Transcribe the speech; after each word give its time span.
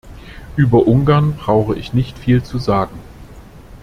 Über 0.55 0.87
Ungarn 0.87 1.35
brauche 1.35 1.77
ich 1.77 1.93
nicht 1.93 2.17
viel 2.17 2.41
zu 2.41 2.57
sagen. 2.57 2.97